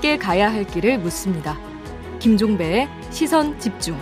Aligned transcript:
함께 0.00 0.16
가야 0.16 0.50
할 0.50 0.64
길을 0.64 0.98
묻습니다. 1.00 1.58
김종배의 2.20 2.88
시선 3.10 3.58
집중. 3.58 3.94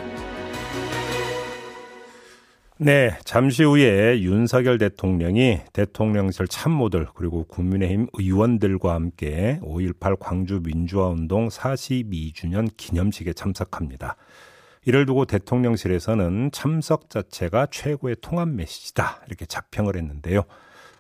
네, 2.77 3.19
잠시 3.25 3.65
후에 3.65 4.21
윤석열 4.21 4.79
대통령이 4.79 5.59
대통령실 5.73 6.47
참모들 6.47 7.09
그리고 7.17 7.43
국민의힘 7.43 8.07
의원들과 8.13 8.95
함께 8.95 9.59
5.18 9.63 10.19
광주 10.21 10.61
민주화운동 10.63 11.49
42주년 11.49 12.69
기념식에 12.77 13.33
참석합니다. 13.33 14.15
이를 14.85 15.05
두고 15.05 15.25
대통령실에서는 15.25 16.51
참석 16.53 17.11
자체가 17.11 17.67
최고의 17.73 18.17
통합 18.21 18.49
메시지다 18.49 19.23
이렇게 19.27 19.47
자평을 19.47 19.97
했는데요. 19.97 20.45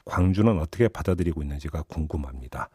광주는 0.09 0.59
어떻게 0.59 0.89
받아들이고 0.89 1.43
있는지가 1.43 1.83
궁금합니다. 1.89 2.71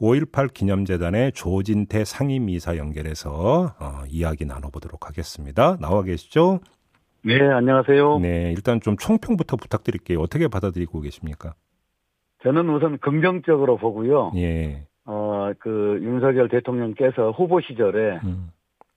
5.18 0.00 0.52
기념재단의 0.52 1.32
조진태 1.32 2.04
상임이사 2.04 2.78
연결해서 2.78 3.74
어, 3.78 4.04
이야기 4.08 4.46
나눠보도록 4.46 5.06
하겠습니다. 5.06 5.76
나와 5.78 6.02
계시죠? 6.02 6.60
네, 7.22 7.38
안녕하세요. 7.38 8.18
네, 8.20 8.52
일단 8.56 8.80
좀 8.80 8.96
총평부터 8.96 9.56
부탁드릴게요. 9.56 10.20
어떻게 10.20 10.48
받아들이고 10.48 11.00
계십니까? 11.02 11.54
저는 12.42 12.70
우선 12.70 12.96
긍정적으로 12.98 13.76
보고요. 13.76 14.32
예. 14.36 14.86
어, 15.04 15.52
그 15.58 15.98
윤석열 16.02 16.48
대통령께서 16.48 17.32
후보 17.32 17.60
시절에 17.60 18.20
음, 18.24 18.50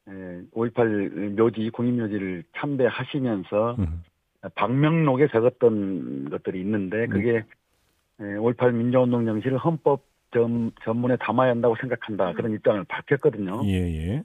예, 0.08 0.12
5.18 0.56 1.36
묘지, 1.36 1.70
국립묘지를 1.72 2.46
참배하시면서 2.56 3.76
음, 3.80 4.04
방명록에 4.56 5.28
적었던 5.28 6.30
것들이 6.30 6.62
있는데 6.62 7.08
그게 7.08 7.44
예, 8.22 8.24
5.18 8.24 8.74
민주운동 8.74 9.26
정신을 9.26 9.58
헌법 9.58 10.04
전, 10.34 10.72
전문에 10.84 11.16
담아야 11.18 11.52
한다고 11.52 11.76
생각한다. 11.80 12.34
그런 12.34 12.54
입장을 12.54 12.84
밝혔거든요. 12.86 13.62
예, 13.66 13.74
예. 13.74 14.24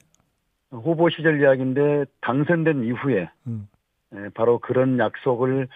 후보 0.71 1.09
시절 1.09 1.41
이야기인데 1.41 2.05
당선된 2.21 2.83
이후에 2.83 3.29
음, 3.47 3.67
예, 4.15 4.29
바로 4.33 4.59
그런 4.59 4.99
약속을 4.99 5.67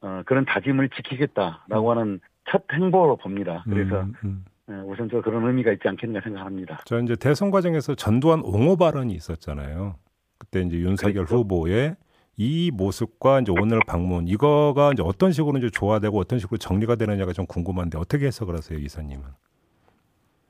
어, 0.00 0.22
그런 0.26 0.44
다짐을 0.44 0.88
지키겠다라고 0.90 1.90
하는 1.90 2.20
첫 2.50 2.64
행보로 2.72 3.16
봅니다. 3.16 3.62
그래서 3.68 4.00
음, 4.00 4.14
음. 4.24 4.44
예, 4.70 4.74
우선적으로 4.74 5.22
그런 5.22 5.46
의미가 5.46 5.72
있지 5.72 5.86
않겠는가 5.88 6.22
생각합니다. 6.24 6.82
저 6.86 6.98
이제 7.00 7.14
대선 7.16 7.50
과정에서 7.50 7.94
전두환 7.94 8.40
옹호 8.42 8.76
발언이 8.76 9.12
있었잖아요. 9.14 9.96
그때 10.38 10.60
이제 10.62 10.76
윤석열 10.78 11.24
그랬죠. 11.24 11.36
후보의 11.36 11.96
이 12.36 12.70
모습과 12.72 13.40
이제 13.40 13.52
오늘 13.52 13.80
방문 13.86 14.26
이거가 14.26 14.92
이제 14.92 15.02
어떤 15.04 15.32
식으로 15.32 15.58
이제 15.58 15.68
조화되고 15.70 16.18
어떤 16.18 16.38
식으로 16.38 16.58
정리가 16.58 16.96
되느냐가 16.96 17.32
좀 17.32 17.46
궁금한데 17.46 17.98
어떻게 17.98 18.26
해석을 18.26 18.54
하세요, 18.54 18.78
이사님은? 18.78 19.24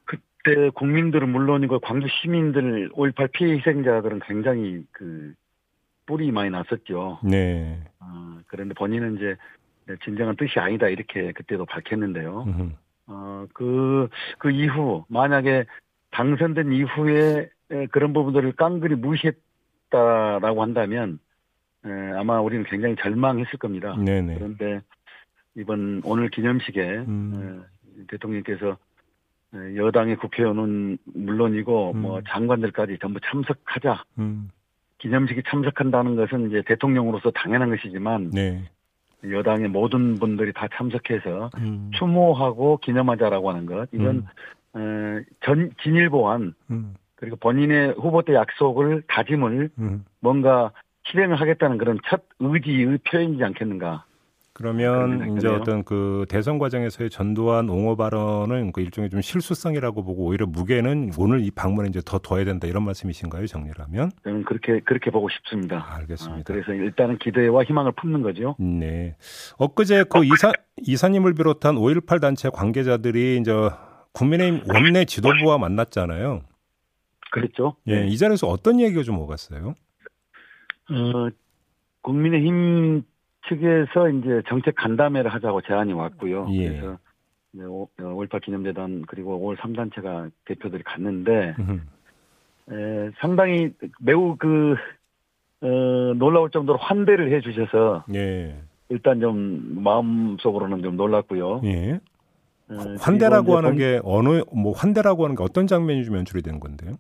그때 0.05 0.71
국민들은 0.71 1.29
물론이고 1.29 1.81
광주 1.81 2.07
시민들 2.09 2.91
5.18 2.91 3.33
피해 3.33 3.57
희생자들은 3.57 4.21
굉장히 4.27 4.85
그 4.93 5.35
뿔이 6.07 6.31
많이 6.31 6.51
났었죠. 6.51 7.19
네. 7.25 7.81
어, 8.01 8.39
그런데 8.47 8.75
본인은 8.75 9.17
이제 9.17 9.37
진정한 10.05 10.37
뜻이 10.37 10.59
아니다 10.59 10.89
이렇게 10.89 11.33
그때도 11.33 11.67
밝혔는데요. 11.67 12.45
음흠. 12.47 12.71
어, 13.07 13.47
그, 13.53 14.09
그 14.39 14.51
이후 14.51 15.05
만약에 15.09 15.67
당선된 16.11 16.73
이후에 16.73 17.49
에, 17.71 17.87
그런 17.87 18.13
부분들을 18.13 18.53
깡그리 18.53 18.97
무시했다라고 18.97 20.63
한다면 20.63 21.19
에, 21.85 21.91
아마 22.17 22.41
우리는 22.41 22.65
굉장히 22.65 22.97
절망했을 22.97 23.59
겁니다. 23.59 23.97
네네. 23.97 24.35
그런데 24.35 24.81
이번 25.57 26.03
오늘 26.05 26.29
기념식에 26.31 26.81
음. 27.07 27.65
에, 28.01 28.05
대통령께서 28.09 28.77
에, 29.55 29.77
여당의 29.77 30.17
국회의원은 30.17 30.99
물론이고 31.05 31.93
음. 31.93 32.03
뭐 32.03 32.21
장관들까지 32.29 32.99
전부 33.01 33.21
참석하자 33.21 34.05
음. 34.19 34.51
기념식에 34.99 35.43
참석한다는 35.49 36.17
것은 36.17 36.49
이제 36.49 36.63
대통령으로서 36.67 37.31
당연한 37.33 37.71
것이지만 37.71 38.31
네. 38.31 38.63
여당의 39.29 39.69
모든 39.69 40.15
분들이 40.19 40.53
다 40.53 40.69
참석해서 40.75 41.51
음. 41.59 41.91
추모하고 41.95 42.79
기념하자라고 42.79 43.51
하는 43.51 43.67
것 43.67 43.89
이건 43.93 44.27
음. 44.75 44.81
어, 44.81 45.23
전 45.45 45.71
진일보한 45.83 46.55
음. 46.71 46.95
그리고 47.17 47.37
본인의 47.37 47.95
후보 47.99 48.23
때 48.23 48.35
약속을 48.35 49.03
다짐을 49.09 49.71
음. 49.79 50.05
뭔가 50.21 50.73
실행을 51.05 51.41
하겠다는 51.41 51.79
그런 51.79 51.99
첫 52.09 52.23
의지의 52.41 52.99
표현이지 53.11 53.43
않겠는가. 53.45 54.05
그러면 54.55 55.37
이제. 55.37 55.49
어떤 55.49 55.83
그 55.83 56.27
대선 56.29 56.59
과정에서의 56.59 57.09
전두환 57.09 57.71
옹호 57.71 57.97
발언은 57.97 58.73
그 58.73 58.83
일종의 58.83 59.09
좀 59.09 59.23
실수성이라고 59.23 60.05
보고 60.05 60.27
오히려 60.27 60.47
무게는 60.47 61.13
오늘 61.17 61.41
이 61.41 61.51
방문에 61.51 61.89
이제 61.89 62.03
더 62.05 62.19
둬야 62.19 62.45
된다 62.45 62.67
이런 62.67 62.85
말씀이신가요, 62.85 63.47
정리라면? 63.47 64.11
저는 64.23 64.45
그렇게 64.45 64.81
그렇게 64.81 65.11
보고 65.11 65.29
싶습니다. 65.31 65.79
아, 65.79 65.97
알겠습니다. 65.97 66.41
어, 66.41 66.43
그래서 66.47 66.73
일단은 66.75 67.19
기대와 67.19 67.65
희망을 67.65 67.93
품는 67.93 68.23
거죠. 68.23 68.55
네. 68.59 69.17
엊그제 69.57 70.05
그 70.11 70.25
이사 70.25 70.53
이사님을 70.77 71.35
비롯한 71.35 71.77
5.18 71.77 72.21
단체 72.21 72.51
관계자들이 72.51 73.39
이제 73.39 73.53
국민의힘 74.13 74.65
원내 74.69 75.07
지도부와 75.07 75.57
만났잖아요. 75.59 76.43
그랬죠. 77.31 77.77
예, 77.89 78.07
이 78.07 78.19
자리에서 78.19 78.47
어떤 78.47 78.79
얘기가 78.79 79.03
좀 79.03 79.19
오갔어요? 79.19 79.75
어, 80.95 81.31
국민의힘 82.03 83.03
측에서 83.49 84.09
이제 84.11 84.43
정책 84.49 84.75
간담회를 84.77 85.33
하자고 85.33 85.63
제안이 85.63 85.93
왔고요. 85.93 86.49
예. 86.53 86.69
그래서 86.69 86.99
이제 87.53 87.65
5.18 87.65 88.43
기념재단 88.43 89.05
그리고 89.07 89.39
5월 89.39 89.57
3단체가 89.59 90.31
대표들이 90.45 90.83
갔는데 90.85 91.55
음, 91.59 91.89
에, 92.71 93.11
상당히 93.19 93.73
매우 94.01 94.37
그 94.37 94.77
어, 95.61 95.67
놀라울 96.15 96.51
정도로 96.51 96.79
환대를 96.79 97.33
해주셔서 97.33 98.05
예, 98.15 98.61
일단 98.89 99.21
좀 99.21 99.83
마음속으로는 99.83 100.83
좀 100.83 100.97
놀랐고요. 100.97 101.63
예. 101.65 102.01
어, 102.69 102.95
환대라고 102.99 103.57
하는 103.57 103.77
게 103.77 104.01
어느 104.03 104.43
뭐 104.53 104.73
환대라고 104.73 105.25
하는 105.25 105.37
게 105.37 105.43
어떤 105.43 105.67
장면이 105.67 106.05
좀 106.05 106.17
연출이 106.17 106.43
된 106.43 106.59
건데요? 106.59 106.95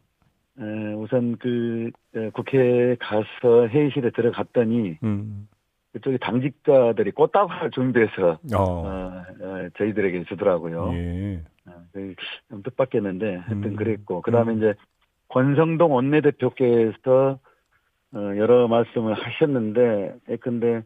본- 0.56 0.64
에, 0.64 0.92
우선 0.94 1.36
그 1.38 1.90
에, 2.14 2.30
국회에 2.30 2.96
가서 2.96 3.68
회의실에 3.68 4.10
들어갔더니 4.10 4.98
음, 5.02 5.48
그쪽에 5.92 6.18
당직자들이 6.18 7.10
꽃다발 7.12 7.70
준비해서 7.70 8.38
어, 8.54 8.58
어, 8.58 9.24
어, 9.40 9.68
저희들에게 9.76 10.24
주더라고요. 10.24 10.90
예, 10.94 11.42
어, 11.66 11.72
그, 11.92 12.14
좀 12.48 12.62
뜻밖이었는데 12.62 13.36
하여튼 13.36 13.64
음. 13.64 13.76
그랬고 13.76 14.22
그다음에 14.22 14.52
음. 14.52 14.58
이제 14.58 14.74
권성동 15.28 15.92
원내대표께서 15.92 17.38
어, 18.14 18.18
여러 18.36 18.68
말씀을 18.68 19.14
하셨는데 19.14 20.16
근데 20.40 20.82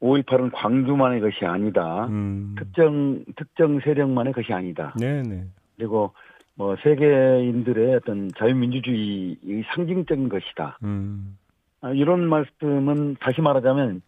5.18은 0.00 0.50
광주만의 0.52 1.20
것이 1.20 1.44
아니다. 1.44 2.06
음, 2.06 2.54
특정 2.58 3.24
특정 3.36 3.80
세력만의 3.80 4.32
것이 4.32 4.52
아니다. 4.52 4.94
네, 4.98 5.22
네, 5.22 5.44
그리고 5.76 6.12
뭐 6.56 6.76
세계인들의 6.82 7.94
어떤 7.96 8.30
자유민주주의의 8.38 9.64
상징적인 9.74 10.28
것이다. 10.28 10.78
음, 10.84 11.36
아, 11.80 11.90
이런 11.90 12.28
말씀은 12.28 13.16
다시 13.20 13.40
말하자면 13.40 14.02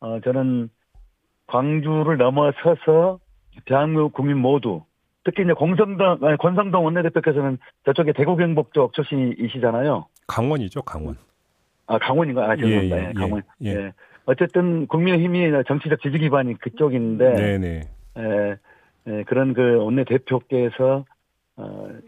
어, 0.00 0.20
저는 0.20 0.70
광주를 1.46 2.16
넘어서서 2.16 3.18
대한민국 3.66 4.12
국민 4.12 4.38
모두 4.38 4.82
특히 5.24 5.42
이제 5.42 5.52
공성동 5.52 6.18
아니, 6.22 6.36
권성동 6.38 6.84
원내대표께서는 6.84 7.58
저쪽에 7.84 8.12
대구 8.12 8.36
경북 8.36 8.72
쪽 8.72 8.94
출신이시잖아요. 8.94 10.06
강원이죠, 10.26 10.82
강원. 10.82 11.16
아 11.86 11.98
강원인가? 11.98 12.50
아 12.50 12.56
죄송합니다. 12.56 12.96
예, 12.96 13.02
예, 13.02 13.08
예, 13.08 13.12
강원. 13.12 13.42
예. 13.64 13.70
예. 13.70 13.92
어쨌든 14.26 14.86
국민의힘이 14.86 15.50
정치적 15.66 16.00
지지 16.00 16.18
기반이 16.18 16.54
그쪽인데 16.54 17.34
네, 17.34 17.58
네. 17.58 17.80
에, 18.16 18.56
에, 19.06 19.24
그런 19.24 19.54
그 19.54 19.76
원내 19.82 20.04
대표께서 20.04 21.04
어, 21.56 21.88
이 21.90 21.99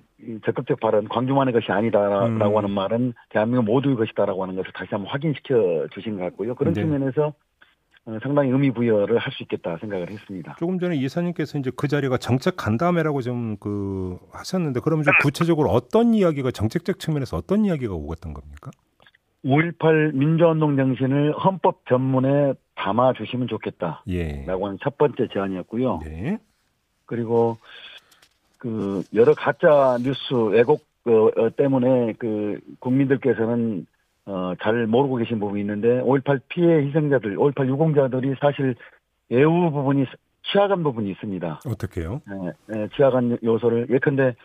적극적 0.45 0.81
발언, 0.81 1.09
광주만의 1.09 1.53
것이 1.53 1.71
아니다라고 1.71 2.27
음. 2.27 2.57
하는 2.57 2.71
말은 2.71 3.15
대한민국 3.31 3.65
모두의 3.65 3.97
것이다라고 3.97 4.43
하는 4.43 4.57
것을 4.57 4.73
다시 4.73 4.89
한번 4.93 5.11
확인시켜 5.11 5.89
주신 5.93 6.17
것 6.19 6.25
같고요. 6.25 6.55
그런 6.55 6.75
네. 6.75 6.83
측면에서 6.83 7.33
어, 8.05 8.19
상당히 8.21 8.51
의미 8.51 8.71
부여를 8.73 9.19
할 9.19 9.33
수 9.33 9.45
있겠다 9.45 9.77
생각을 9.79 10.11
했습니다. 10.11 10.57
조금 10.59 10.79
전에 10.81 10.97
이사님께서 10.97 11.59
이제 11.59 11.71
그 11.77 11.87
자리가 11.87 12.17
정책 12.19 12.57
간담회라고 12.57 13.21
좀 13.23 13.57
그 13.61 14.19
하셨는데 14.33 14.81
그러면 14.81 15.05
좀 15.05 15.15
구체적으로 15.23 15.71
어떤 15.71 16.15
이야기가 16.15 16.51
정책적 16.51 16.99
측면에서 16.99 17.37
어떤 17.37 17.65
이야기가 17.65 17.95
오갔던 17.95 18.35
겁니까? 18.35 18.71
5.18 19.45 20.15
민주운동 20.15 20.77
정신을 20.77 21.33
헌법 21.33 21.87
전문에 21.89 22.55
담아 22.77 23.13
주시면 23.15 23.49
좋겠다라고 23.49 24.03
예. 24.09 24.45
하는 24.47 24.79
첫 24.83 24.99
번째 24.99 25.29
제안이었고요. 25.33 26.01
네. 26.05 26.39
그리고 27.07 27.59
그 28.63 29.03
여러 29.13 29.35
가짜 29.35 29.99
뉴스 30.01 30.35
왜곡 30.35 30.85
어, 31.05 31.11
어, 31.11 31.51
때문에 31.57 32.13
그 32.17 32.61
국민들께서는 32.79 33.87
어, 34.25 34.53
잘 34.63 34.87
모르고 34.87 35.17
계신 35.17 35.41
부분이 35.41 35.61
있는데 35.63 36.01
5.18 36.01 36.43
피해 36.47 36.87
희생자들, 36.87 37.37
5.18 37.37 37.67
유공자들이 37.67 38.37
사실 38.41 38.77
예우 39.33 39.73
부분이 39.73 40.07
취하간 40.45 40.85
부분이 40.85 41.11
있습니다. 41.11 41.61
어떻게요? 41.67 42.21
예, 42.31 42.77
예, 42.77 42.89
취하간 42.95 43.39
요소를 43.43 43.89
예컨대 43.91 44.37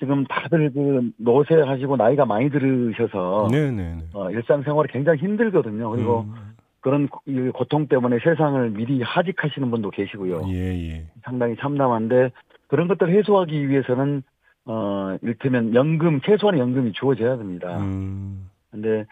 지금 0.00 0.24
다들 0.24 0.72
그 0.72 1.12
노쇠하시고 1.18 1.96
나이가 1.96 2.24
많이 2.24 2.50
들으셔서 2.50 3.46
네네네. 3.52 4.06
어, 4.12 4.28
일상생활이 4.28 4.88
굉장히 4.90 5.20
힘들거든요. 5.20 5.88
그리고 5.90 6.22
음, 6.22 6.56
그런 6.80 7.08
고통 7.52 7.86
때문에 7.86 8.18
세상을 8.24 8.70
미리 8.70 9.02
하직하시는 9.02 9.70
분도 9.70 9.90
계시고요. 9.90 10.46
예, 10.48 10.90
예. 10.90 11.06
상당히 11.22 11.54
참담한데 11.60 12.32
그런 12.72 12.88
것들을 12.88 13.12
해소하기 13.14 13.68
위해서는 13.68 14.22
어 14.64 15.14
일테면 15.20 15.74
연금 15.74 16.22
최소한의 16.22 16.58
연금이 16.58 16.92
주어져야 16.92 17.36
됩니다. 17.36 17.76
음, 17.78 18.48
근데 18.70 19.04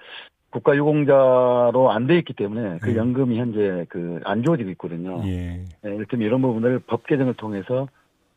국가 0.48 0.74
유공자로 0.74 1.90
안 1.90 2.06
돼 2.06 2.16
있기 2.18 2.32
때문에 2.32 2.78
그 2.80 2.92
음. 2.92 2.96
연금이 2.96 3.38
현재 3.38 3.84
그 3.90 4.18
안 4.24 4.42
주어지고 4.42 4.70
있거든요. 4.70 5.20
예. 5.26 5.62
예, 5.84 5.94
일테면 5.94 6.26
이런 6.26 6.40
부분을 6.40 6.78
법 6.86 7.06
개정을 7.06 7.34
통해서 7.34 7.86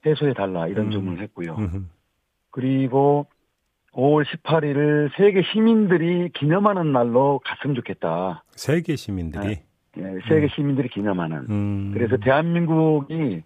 해소해 0.05 0.33
달라 0.33 0.67
이런 0.67 0.87
음. 0.87 0.91
주문을 0.91 1.21
했고요. 1.23 1.55
음흠. 1.57 1.83
그리고 2.51 3.25
5월 3.93 4.25
18일을 4.25 5.09
세계 5.15 5.41
시민들이 5.53 6.29
기념하는 6.33 6.91
날로 6.91 7.39
갔으면 7.45 7.77
좋겠다. 7.77 8.43
세계 8.51 8.97
시민들이. 8.97 9.59
예, 9.97 10.03
세계 10.27 10.49
시민들이 10.49 10.89
기념하는. 10.89 11.37
음. 11.49 11.91
그래서 11.93 12.17
대한민국이 12.17 13.41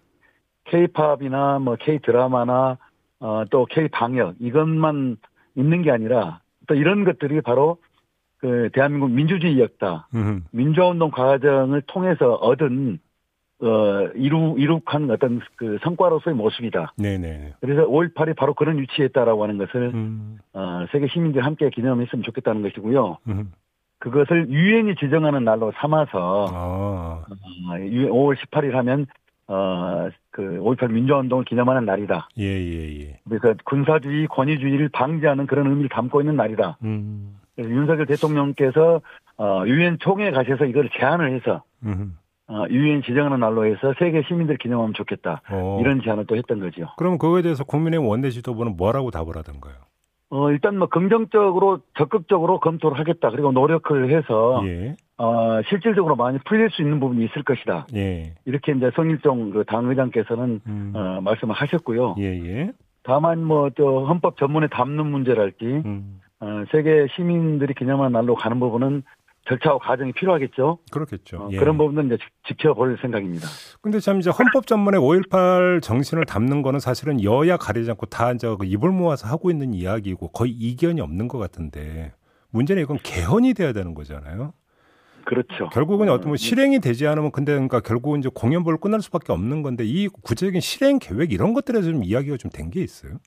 K-팝이나 0.68 1.58
뭐 1.58 1.76
K-드라마나 1.76 2.78
어, 3.20 3.44
또 3.50 3.66
K-방역 3.66 4.36
이것만 4.40 5.16
있는 5.56 5.82
게 5.82 5.90
아니라 5.90 6.40
또 6.66 6.74
이런 6.74 7.04
것들이 7.04 7.40
바로 7.40 7.78
그 8.38 8.70
대한민국 8.72 9.10
민주주의 9.10 9.58
역사, 9.60 10.06
음흠. 10.14 10.42
민주화운동 10.52 11.10
과정을 11.10 11.82
통해서 11.82 12.34
얻은 12.34 13.00
어 13.60 14.06
이루 14.14 14.54
이룩한 14.56 15.10
어떤 15.10 15.40
그 15.56 15.78
성과로서의 15.82 16.36
모습이다. 16.36 16.92
네네. 16.96 17.54
그래서 17.60 17.82
5.18이 17.88 18.36
바로 18.36 18.54
그런 18.54 18.78
위치에 18.78 19.06
있다라고 19.06 19.42
하는 19.42 19.58
것을 19.58 19.90
음, 19.92 20.38
어, 20.52 20.86
세계 20.92 21.08
시민들이 21.08 21.42
함께 21.42 21.68
기념했으면 21.68 22.22
좋겠다는 22.22 22.62
것이고요. 22.62 23.18
음. 23.26 23.52
그것을 23.98 24.48
유엔이 24.48 24.94
지정하는 24.94 25.42
날로 25.42 25.72
삼아서 25.74 26.46
아, 26.48 26.54
어, 26.54 27.24
5월 27.72 28.36
18일 28.36 28.74
하면 28.74 29.06
어, 29.48 30.10
그 30.30 30.42
5.18 30.42 30.92
민주화운동을 30.92 31.44
기념하는 31.44 31.86
날이다. 31.86 32.28
예, 32.38 32.44
예, 32.44 33.00
예. 33.00 33.20
그래서 33.28 33.54
군사주의, 33.64 34.26
권위주의를 34.28 34.90
방지하는 34.90 35.46
그런 35.46 35.66
의미를 35.68 35.88
담고 35.88 36.20
있는 36.20 36.36
날이다. 36.36 36.78
음, 36.84 37.38
그래서 37.56 37.70
윤석열 37.70 38.06
대통령께서 38.06 39.00
어, 39.38 39.64
유엔 39.66 39.98
총회 40.00 40.30
가셔서 40.30 40.66
이걸 40.66 40.90
제안을 40.98 41.34
해서 41.34 41.62
음. 41.84 42.18
어, 42.48 42.64
유엔 42.70 43.02
지정하는 43.02 43.40
날로 43.40 43.64
해서 43.64 43.94
세계 43.98 44.22
시민들 44.22 44.56
기념하면 44.58 44.94
좋겠다. 44.94 45.42
어. 45.50 45.78
이런 45.80 46.02
제안을 46.02 46.26
또 46.26 46.36
했던 46.36 46.60
거죠. 46.60 46.88
그럼 46.96 47.18
그거에 47.18 47.42
대해서 47.42 47.64
국민의힘 47.64 48.06
원내 48.06 48.30
지도부는 48.30 48.76
뭐라고 48.76 49.10
답을 49.10 49.36
하던가요? 49.36 49.74
어, 50.30 50.50
일단 50.50 50.78
뭐 50.78 50.88
긍정적으로 50.88 51.80
적극적으로 51.96 52.60
검토를 52.60 52.98
하겠다. 52.98 53.30
그리고 53.30 53.50
노력을 53.52 54.10
해서 54.10 54.62
예, 54.66 54.94
어, 55.16 55.60
실질적으로 55.68 56.16
많이 56.16 56.38
풀릴 56.44 56.70
수 56.70 56.82
있는 56.82 57.00
부분이 57.00 57.24
있을 57.24 57.42
것이다. 57.44 57.86
예, 57.94 58.34
이렇게 58.44 58.72
이제 58.72 58.90
성일종 58.94 59.50
그 59.50 59.64
당의장께서는 59.64 60.60
음. 60.66 60.92
어, 60.94 61.20
말씀을 61.22 61.54
하셨고요. 61.54 62.16
예, 62.18 62.24
예. 62.24 62.72
다만 63.02 63.42
뭐 63.42 63.70
또 63.70 64.06
헌법 64.06 64.36
전문에 64.36 64.66
담는 64.68 65.06
문제랄지 65.06 65.64
음, 65.64 66.20
어, 66.40 66.64
세계 66.72 67.06
시민들이 67.14 67.72
기념한 67.72 68.12
날로 68.12 68.34
가는 68.34 68.60
부분은 68.60 69.02
절차와 69.48 69.78
과정이 69.78 70.12
필요하겠죠. 70.12 70.78
그렇겠죠. 70.92 71.38
어, 71.38 71.48
예. 71.52 71.56
그런 71.56 71.78
부분은 71.78 72.06
이제 72.06 72.16
지- 72.18 72.22
지켜볼 72.48 72.98
생각입니다. 73.00 73.46
근데 73.80 73.98
참 74.00 74.18
이제 74.20 74.30
헌법 74.30 74.66
전문에 74.66 74.98
5.18 74.98 75.82
정신을 75.82 76.24
담는 76.26 76.62
거는 76.62 76.80
사실은 76.80 77.22
여야 77.22 77.56
가리지 77.56 77.90
않고 77.90 78.06
다 78.06 78.32
이제 78.32 78.46
그 78.58 78.66
입을 78.66 78.90
모아서 78.90 79.26
하고 79.28 79.50
있는 79.50 79.72
이야기고 79.74 80.28
거의 80.32 80.52
이견이 80.52 81.00
없는 81.00 81.28
것 81.28 81.38
같은데 81.38 82.12
문제는 82.50 82.82
이건 82.82 82.98
개헌이 83.02 83.54
돼야 83.54 83.72
되는 83.72 83.94
거잖아요. 83.94 84.52
그렇죠. 85.24 85.68
결국은 85.70 86.08
어, 86.08 86.14
어떤 86.14 86.28
뭐 86.28 86.36
실행이 86.36 86.80
되지 86.80 87.06
않으면 87.06 87.30
근데 87.32 87.52
그러니까 87.52 87.80
결국은 87.80 88.20
이제 88.20 88.30
공연부를 88.34 88.78
끝날 88.80 89.00
수밖에 89.02 89.32
없는 89.32 89.62
건데 89.62 89.84
이 89.84 90.08
구체적인 90.08 90.60
실행 90.62 90.98
계획 90.98 91.32
이런 91.32 91.52
것들에서 91.54 91.90
좀 91.90 92.02
이야기가 92.04 92.36
좀 92.38 92.50
된 92.50 92.70
게 92.70 92.80
있어요. 92.82 93.18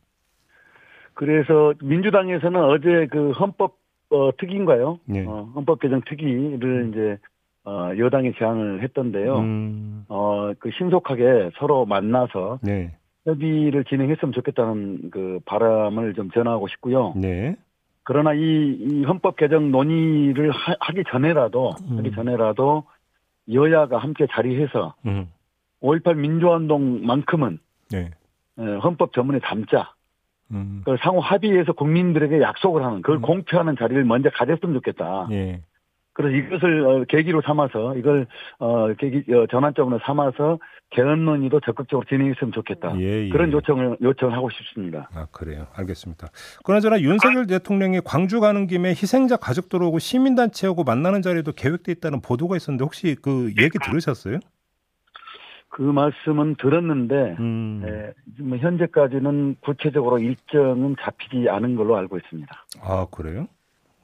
그래서 1.13 1.73
민주당에서는 1.83 2.59
어제 2.63 3.07
그 3.11 3.31
헌법 3.31 3.80
어, 4.11 4.31
특위인가요? 4.37 4.99
예. 5.13 5.25
어, 5.25 5.51
헌법 5.55 5.79
개정 5.79 6.01
특위를 6.01 6.89
이제 6.91 7.17
어, 7.63 7.91
여당이 7.97 8.33
제안을 8.37 8.83
했던데요. 8.83 9.39
음, 9.39 10.05
어, 10.09 10.51
그 10.59 10.69
신속하게 10.77 11.51
서로 11.57 11.85
만나서 11.85 12.59
네, 12.61 12.95
협의를 13.25 13.85
진행했으면 13.85 14.33
좋겠다는 14.33 15.11
그 15.11 15.39
바람을 15.45 16.13
좀 16.15 16.29
전하고 16.31 16.67
싶고요. 16.67 17.13
네, 17.15 17.55
그러나 18.03 18.33
이, 18.33 18.39
이 18.39 19.03
헌법 19.03 19.37
개정 19.37 19.71
논의를 19.71 20.51
하, 20.51 20.93
기 20.93 21.03
전에라도 21.09 21.71
음. 21.89 21.99
하기 21.99 22.11
전에라도 22.11 22.83
여야가 23.51 23.97
함께 23.97 24.27
자리해서 24.29 24.95
음, 25.05 25.31
5.18 25.81 26.15
민주화운동만큼은 26.17 27.59
네, 27.91 28.11
에, 28.59 28.63
헌법 28.83 29.13
전문에 29.13 29.39
담자. 29.39 29.93
음, 30.51 30.81
그걸 30.83 30.97
상호 31.01 31.19
합의해서 31.19 31.73
국민들에게 31.73 32.41
약속을 32.41 32.83
하는 32.83 33.01
그걸 33.01 33.17
음. 33.17 33.21
공표하는 33.21 33.75
자리를 33.77 34.03
먼저 34.03 34.29
가졌으면 34.29 34.75
좋겠다. 34.75 35.27
예, 35.31 35.61
그래서 36.13 36.35
이것을 36.35 36.85
어, 36.85 37.05
계기로 37.07 37.41
삼아서 37.41 37.95
이걸 37.95 38.27
어, 38.59 38.93
계기 38.95 39.23
어, 39.33 39.47
전환점으로 39.49 39.99
삼아서 40.03 40.59
개헌 40.89 41.23
논의도 41.23 41.61
적극적으로 41.61 42.05
진행했으면 42.07 42.51
좋겠다. 42.51 42.99
예, 42.99 43.25
예. 43.25 43.29
그런 43.29 43.51
요청을 43.53 43.97
요청을 44.01 44.35
하고 44.35 44.49
싶습니다. 44.49 45.09
아 45.13 45.25
그래요. 45.31 45.67
알겠습니다. 45.73 46.27
그나저나 46.65 46.99
윤석열 46.99 47.47
대통령이 47.47 48.01
광주 48.03 48.41
가는 48.41 48.67
김에 48.67 48.89
희생자 48.89 49.37
가족들 49.37 49.81
오고 49.81 49.99
시민단체하고 49.99 50.83
만나는 50.83 51.21
자리도 51.21 51.53
계획돼 51.53 51.93
있다는 51.93 52.21
보도가 52.21 52.57
있었는데 52.57 52.83
혹시 52.83 53.15
그 53.21 53.53
얘기 53.57 53.77
들으셨어요? 53.81 54.39
그 55.71 55.81
말씀은 55.81 56.55
들었는데 56.55 57.37
음. 57.39 57.81
예, 57.85 58.13
뭐 58.43 58.57
현재까지는 58.57 59.55
구체적으로 59.61 60.19
일정은 60.19 60.95
잡히지 61.01 61.47
않은 61.49 61.75
걸로 61.75 61.95
알고 61.95 62.17
있습니다. 62.17 62.65
아 62.81 63.07
그래요? 63.09 63.47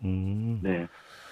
음. 0.05 0.61
네. 0.63 0.87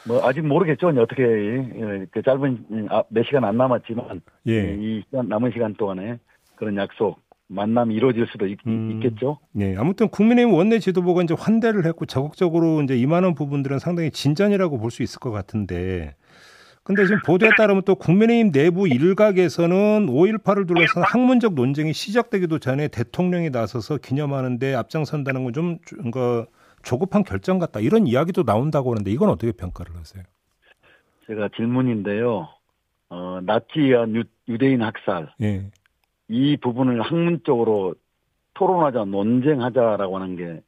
뭐 0.07 0.23
아직 0.27 0.41
모르겠죠. 0.45 0.89
어떻게 0.89 1.23
예, 1.23 2.05
그 2.11 2.21
짧은 2.21 2.65
음, 2.69 2.87
아, 2.91 3.01
몇 3.09 3.23
시간 3.25 3.45
안 3.45 3.57
남았지만 3.57 4.21
예. 4.47 4.75
이 4.75 5.01
시간 5.05 5.29
남은 5.29 5.51
시간 5.51 5.73
동안에 5.73 6.19
그런 6.55 6.75
약속 6.75 7.19
만남이 7.47 7.95
이루어질 7.95 8.27
수도 8.27 8.45
있, 8.47 8.57
음. 8.67 8.99
겠죠 9.01 9.39
예. 9.59 9.75
아무튼 9.77 10.09
국민의힘 10.09 10.53
원내 10.53 10.79
지도부가 10.79 11.23
이제 11.23 11.33
환대를 11.37 11.85
했고 11.85 12.05
적극적으로 12.05 12.81
이제 12.81 12.97
임하는 12.97 13.35
부분들은 13.35 13.79
상당히 13.79 14.11
진전이라고 14.11 14.79
볼 14.79 14.91
수 14.91 15.01
있을 15.01 15.19
것 15.19 15.31
같은데. 15.31 16.15
근데 16.85 17.03
지금 17.05 17.19
보도에 17.25 17.49
따르면 17.57 17.81
또 17.83 17.95
국민의힘 17.95 18.51
내부 18.51 18.87
일각에서는 18.87 20.05
5.18을 20.05 20.67
둘러싼 20.67 21.01
학문적 21.03 21.55
논쟁이 21.55 21.93
시작되기도 21.93 22.59
전에 22.59 22.89
대통령이 22.89 23.49
나서서 23.49 23.97
기념하는데 23.97 24.75
앞장선다는 24.75 25.45
건좀 25.45 25.79
그러니까 25.83 26.45
조급한 26.83 27.23
결정 27.23 27.57
같다 27.57 27.79
이런 27.79 28.05
이야기도 28.05 28.43
나온다고 28.43 28.91
하는데 28.91 29.09
이건 29.09 29.29
어떻게 29.29 29.51
평가를 29.51 29.95
하세요? 29.95 30.23
제가 31.25 31.49
질문인데요. 31.55 32.49
어, 33.09 33.39
나치와 33.41 34.07
유, 34.09 34.23
유대인 34.47 34.83
학살 34.83 35.33
예. 35.41 35.71
이 36.27 36.55
부분을 36.57 37.01
학문적으로 37.01 37.95
토론하자 38.53 39.05
논쟁하자라고 39.05 40.19
하는 40.19 40.35
게 40.35 40.61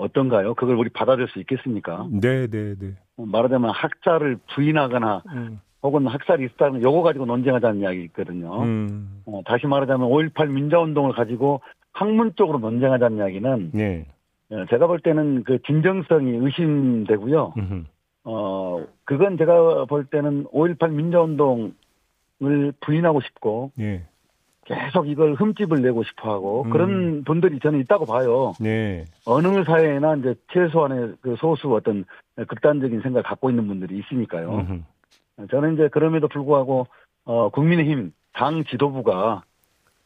어떤가요? 0.00 0.54
그걸 0.54 0.76
우리 0.76 0.88
받아들일 0.88 1.28
수 1.28 1.38
있겠습니까? 1.40 2.06
네, 2.10 2.46
네, 2.46 2.74
네. 2.78 2.94
말하자면 3.16 3.70
학자를 3.70 4.38
부인하거나 4.54 5.22
음. 5.34 5.60
혹은 5.82 6.06
학살이 6.06 6.44
있다는 6.44 6.82
요거 6.82 7.02
가지고 7.02 7.26
논쟁하자는 7.26 7.80
이야기 7.80 8.02
있거든요. 8.04 8.62
음. 8.62 9.22
어, 9.26 9.40
다시 9.46 9.66
말하자면 9.66 10.08
5.18 10.08 10.48
민자운동을 10.48 11.12
가지고 11.12 11.60
학문적으로 11.92 12.58
논쟁하자는 12.58 13.18
이야기는 13.18 13.70
네. 13.72 14.06
어, 14.50 14.64
제가 14.70 14.86
볼 14.86 15.00
때는 15.00 15.44
그 15.44 15.58
진정성이 15.66 16.32
의심되고요. 16.32 17.54
음흠. 17.56 17.84
어, 18.24 18.84
그건 19.04 19.38
제가 19.38 19.86
볼 19.86 20.04
때는 20.04 20.44
5.18 20.44 20.90
민자운동을 20.90 21.72
부인하고 22.80 23.20
싶고 23.22 23.72
예. 23.80 24.02
계속 24.70 25.08
이걸 25.08 25.34
흠집을 25.34 25.82
내고 25.82 26.04
싶어 26.04 26.32
하고 26.32 26.62
음. 26.64 26.70
그런 26.70 27.24
분들이 27.24 27.58
저는 27.58 27.80
있다고 27.80 28.06
봐요. 28.06 28.52
네. 28.60 29.04
어느 29.26 29.64
사회나 29.64 30.16
이제 30.16 30.34
최소한의 30.52 31.14
그 31.20 31.34
소수 31.38 31.74
어떤 31.74 32.04
극단적인 32.36 33.00
생각을 33.00 33.24
갖고 33.24 33.50
있는 33.50 33.66
분들이 33.66 33.98
있으니까요. 33.98 34.50
음흠. 34.50 35.46
저는 35.50 35.74
이제 35.74 35.88
그럼에도 35.88 36.28
불구하고 36.28 36.86
어 37.24 37.48
국민의힘 37.48 38.12
당 38.32 38.62
지도부가 38.64 39.42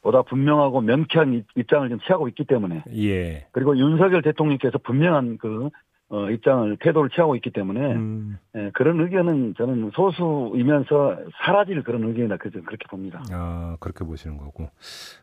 보다 0.01 0.23
분명하고 0.23 0.81
명쾌한 0.81 1.35
입- 1.35 1.47
입장을 1.57 1.89
좀 1.89 1.99
취하고 2.01 2.29
있기 2.29 2.45
때문에 2.45 2.85
예. 2.95 3.47
그리고 3.53 3.77
윤석열 3.77 4.23
대통령께서 4.23 4.79
분명한 4.79 5.39
그 5.39 5.69
어, 6.15 6.31
입장을 6.31 6.77
태도를 6.81 7.11
취하고 7.11 7.35
있기 7.35 7.51
때문에 7.51 7.81
음. 7.95 8.39
예, 8.55 8.71
그런 8.73 9.01
의견은 9.01 9.55
저는 9.59 9.91
소수이면서 9.95 11.17
사라질 11.45 11.83
그런 11.83 12.05
의견이다 12.05 12.37
그저 12.37 12.61
그렇게 12.61 12.87
봅니다. 12.89 13.21
아, 13.33 13.77
그렇게 13.81 14.05
보시는 14.05 14.37
거고. 14.37 14.69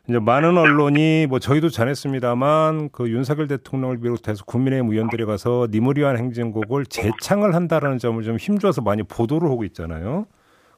이제 0.06 0.18
많은 0.18 0.58
언론이 0.58 1.28
뭐 1.30 1.38
저희도 1.38 1.70
전했습니다만 1.70 2.90
그 2.92 3.08
윤석열 3.08 3.48
대통령을 3.48 4.00
비롯해서 4.00 4.44
국민의힘 4.44 4.90
의원들이 4.90 5.24
가서 5.24 5.66
니무리한 5.70 6.18
행진곡을 6.18 6.84
재창을 6.84 7.54
한다라는 7.54 7.96
점을 7.96 8.22
좀 8.22 8.36
힘줘서 8.36 8.82
많이 8.82 9.02
보도를 9.02 9.48
하고 9.48 9.64
있잖아요. 9.64 10.26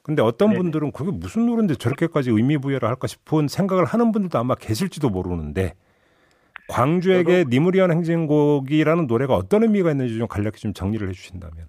근데 0.01 0.21
어떤 0.21 0.49
네네. 0.49 0.61
분들은 0.61 0.91
그게 0.93 1.11
무슨 1.11 1.45
노래인데 1.45 1.75
저렇게까지 1.75 2.29
의미 2.29 2.57
부여를 2.57 2.87
할까 2.87 3.07
싶은 3.07 3.49
생각을 3.49 3.83
하는 3.83 4.13
분들도 4.13 4.39
아마 4.39 4.55
계실지도 4.55 5.09
모르는데 5.09 5.73
광주에게 6.67 7.45
니무리한 7.49 7.91
행진곡이라는 7.91 9.07
노래가 9.07 9.35
어떤 9.35 9.63
의미가 9.63 9.91
있는지 9.91 10.17
좀 10.17 10.27
간략히 10.27 10.57
좀 10.57 10.73
정리를 10.73 11.07
해주신다면. 11.07 11.67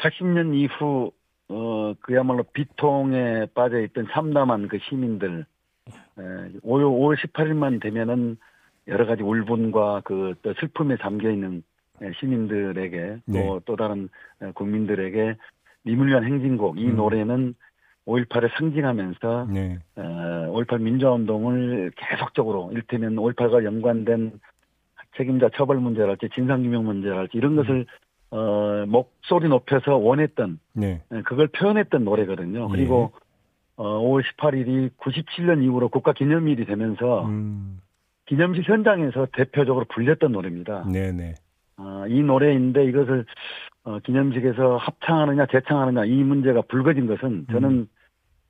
80년 0.00 0.54
이후 0.54 1.10
어 1.48 1.94
그야말로 2.00 2.44
비통에 2.44 3.46
빠져 3.54 3.80
있던 3.80 4.06
참담한 4.12 4.68
그 4.68 4.78
시민들 4.88 5.46
에, 6.18 6.22
5월, 6.62 6.82
5월 6.84 7.16
18일만 7.16 7.80
되면은 7.82 8.36
여러 8.88 9.06
가지 9.06 9.22
울분과 9.22 10.02
그 10.04 10.34
또 10.42 10.54
슬픔에 10.54 10.96
잠겨 11.00 11.30
있는 11.30 11.62
에, 12.02 12.12
시민들에게 12.20 13.18
네. 13.24 13.46
또또 13.46 13.76
다른 13.76 14.08
에, 14.42 14.52
국민들에게 14.52 15.36
니물리한 15.86 16.24
행진곡 16.24 16.78
이 16.78 16.86
음. 16.86 16.96
노래는 16.96 17.54
5.18을 18.08 18.50
상징하면서 18.56 19.48
네. 19.52 19.78
어, 19.96 20.02
5.18 20.02 20.80
민주화운동을 20.80 21.92
계속적으로 21.96 22.70
일테면 22.72 23.16
5.18과 23.16 23.64
연관된 23.64 24.40
책임자 25.16 25.50
처벌 25.56 25.78
문제랄지 25.78 26.30
진상규명 26.34 26.84
문제랄지 26.84 27.36
이런 27.36 27.56
것을 27.56 27.86
어, 28.30 28.84
목소리 28.86 29.48
높여서 29.48 29.96
원했던 29.96 30.58
네. 30.74 31.02
예, 31.12 31.22
그걸 31.22 31.48
표현했던 31.48 32.04
노래거든요. 32.04 32.68
그리고 32.68 33.12
어, 33.76 34.00
5월 34.00 34.22
18일이 34.22 34.90
97년 34.98 35.62
이후로 35.62 35.88
국가 35.88 36.12
기념일이 36.12 36.64
되면서 36.66 37.26
음. 37.26 37.80
기념식 38.26 38.68
현장에서 38.68 39.26
대표적으로 39.32 39.86
불렸던 39.88 40.32
노래입니다. 40.32 40.84
네, 40.90 41.12
네. 41.12 41.34
아, 41.76 42.04
이 42.08 42.22
노래인데 42.22 42.84
이것을 42.86 43.24
어, 43.84 43.98
기념식에서 44.00 44.76
합창하느냐 44.76 45.46
재창하느냐 45.46 46.04
이 46.04 46.22
문제가 46.22 46.62
불거진 46.62 47.06
것은 47.06 47.46
저는 47.50 47.88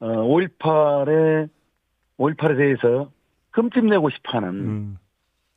어, 0.00 0.06
5.18에 0.06 1.48
5.18에 2.18 2.56
대해서 2.56 3.10
흠집내고 3.52 4.10
싶어하는 4.10 4.48
음. 4.48 4.98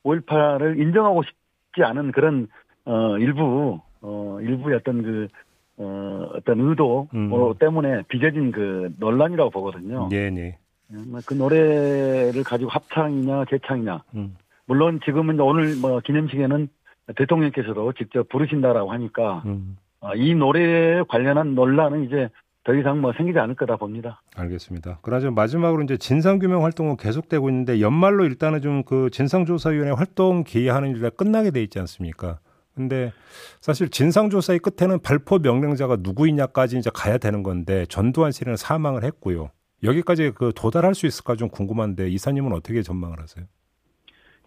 5.18을 0.04 0.80
인정하고 0.80 1.24
싶지 1.24 1.84
않은 1.84 2.12
그런 2.12 2.48
어, 2.86 3.18
일부 3.18 3.80
어, 4.02 4.40
일부의 4.42 4.78
어떤 4.78 5.04
그 5.04 5.28
어, 5.78 6.30
어떤 6.36 6.60
의도 6.60 7.08
음. 7.14 7.32
어, 7.32 7.54
때문에 7.58 8.04
빚어진 8.08 8.52
그 8.52 8.94
논란이라고 8.98 9.50
보거든요. 9.50 10.10
네, 10.10 10.30
네. 10.30 10.58
그 11.26 11.34
노래를 11.34 12.44
가지고 12.44 12.70
합창이냐 12.70 13.46
재창이냐 13.50 14.04
음. 14.16 14.36
물론 14.66 15.00
지금은 15.06 15.40
오늘 15.40 15.76
뭐 15.78 16.02
기념식에는 16.02 16.68
대통령께서도 17.16 17.94
직접 17.94 18.28
부르신다라고 18.30 18.92
하니까 18.92 19.44
음. 19.46 19.78
어, 20.02 20.14
이 20.16 20.36
노래에 20.36 21.04
관련한 21.08 21.56
논란은 21.56 22.06
이제 22.06 22.30
더 22.64 22.76
이상 22.76 23.02
뭐 23.02 23.12
생기지 23.18 23.40
않을 23.40 23.56
거다 23.56 23.76
봅니다. 23.78 24.22
알겠습니다. 24.36 25.00
그나저 25.02 25.32
마지막으로 25.32 25.82
이제 25.84 25.98
진상규명 25.98 26.64
활동은 26.64 26.98
계속되고 26.98 27.50
있는데 27.50 27.82
연말로 27.82 28.24
일단은 28.26 28.62
좀 28.62 28.84
그 28.84 29.10
진상조사위원회 29.12 29.92
활동 29.92 30.44
기하는 30.44 30.96
일이 30.96 31.10
끝나게 31.10 31.52
돼 31.52 31.62
있지 31.64 31.80
않습니까? 31.80 32.40
근데 32.76 33.12
사실 33.60 33.90
진상조사의 33.90 34.60
끝에는 34.60 35.00
발포 35.02 35.40
명령자가 35.40 35.98
누구이냐까지 36.00 36.78
이제 36.78 36.90
가야 36.94 37.18
되는 37.18 37.44
건데 37.44 37.86
전두환 37.88 38.32
씨는 38.32 38.56
사망을 38.58 39.04
했고요. 39.04 39.50
여기까지 39.84 40.32
그 40.36 40.52
도달할 40.56 40.94
수 40.96 41.06
있을까 41.08 41.36
좀 41.36 41.50
궁금한데 41.50 42.10
이사님은 42.10 42.54
어떻게 42.54 42.82
전망을 42.82 43.20
하세요? 43.20 43.46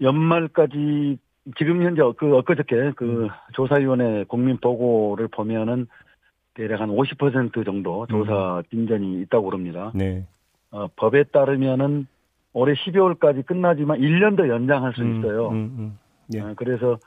연말까지 0.01 1.19
지금 1.59 1.83
현재 1.83 2.03
그 2.17 2.37
엊그저께 2.39 2.93
그 2.97 3.29
조사위원회 3.53 4.25
국민 4.29 4.57
보고를 4.59 5.29
보면은 5.29 5.87
대략 6.55 6.81
한 6.81 6.89
50% 6.89 7.65
정도 7.65 8.07
조사 8.07 8.63
진전이 8.71 9.21
있다고 9.23 9.47
그럽니다. 9.47 9.93
네. 9.95 10.27
어, 10.71 10.87
법에 10.97 11.25
따르면은 11.25 12.07
올해 12.53 12.75
12월까지 12.75 13.45
끝나지만 13.45 14.01
1년 14.01 14.37
더 14.37 14.49
연장할 14.49 14.95
수 14.95 15.03
음, 15.03 15.19
있어요. 15.19 15.49
음, 15.49 15.55
음. 15.79 15.99
예. 16.35 16.41
어, 16.41 16.55
그래서 16.57 16.99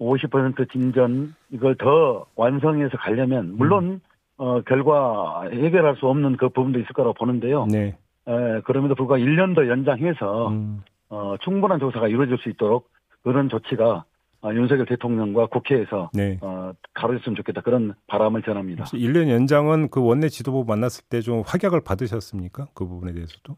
50% 0.00 0.70
진전 0.70 1.34
이걸 1.50 1.74
더 1.76 2.26
완성해서 2.36 2.96
가려면 2.96 3.56
물론 3.56 4.00
어, 4.36 4.60
결과 4.62 5.42
해결할 5.50 5.96
수 5.96 6.06
없는 6.06 6.36
그 6.36 6.48
부분도 6.48 6.78
있을 6.78 6.92
거라고 6.92 7.14
보는데요. 7.14 7.66
네. 7.66 7.96
에, 8.26 8.60
그럼에도 8.64 8.94
불구하고 8.94 9.24
1년 9.24 9.54
더 9.54 9.68
연장해서 9.68 10.48
음. 10.48 10.82
어, 11.10 11.36
충분한 11.40 11.80
조사가 11.80 12.08
이루어질 12.08 12.38
수 12.38 12.48
있도록 12.48 12.88
그런 13.22 13.48
조치가 13.48 14.04
어, 14.44 14.52
윤석열 14.52 14.86
대통령과 14.86 15.46
국회에서 15.46 16.10
네. 16.12 16.38
어, 16.40 16.72
가로졌으면 16.94 17.36
좋겠다 17.36 17.60
그런 17.60 17.94
바람을 18.08 18.42
전합니다. 18.42 18.82
혹시 18.84 18.96
1년 18.96 19.28
연장은 19.30 19.88
그 19.90 20.02
원내 20.04 20.28
지도부 20.28 20.64
만났을 20.66 21.04
때 21.08 21.20
좀 21.20 21.42
확약을 21.46 21.80
받으셨습니까? 21.82 22.66
그 22.74 22.86
부분에 22.86 23.12
대해서도? 23.12 23.56